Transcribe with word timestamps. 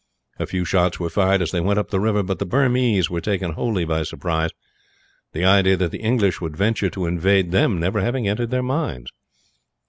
A 0.39 0.47
few 0.47 0.65
shots 0.65 0.99
were 0.99 1.11
fired 1.11 1.43
as 1.43 1.51
they 1.51 1.59
went 1.61 1.77
up 1.77 1.91
the 1.91 1.99
river; 1.99 2.23
but 2.23 2.39
the 2.39 2.45
Burmese 2.47 3.11
were 3.11 3.21
taken 3.21 3.51
wholly 3.51 3.85
by 3.85 4.01
surprise, 4.01 4.49
the 5.31 5.45
idea 5.45 5.77
that 5.77 5.91
the 5.91 6.01
English 6.01 6.41
would 6.41 6.57
venture 6.57 6.89
to 6.89 7.05
invade 7.05 7.51
them 7.51 7.79
never 7.79 8.01
having 8.01 8.27
entered 8.27 8.49
their 8.49 8.63
minds. 8.63 9.11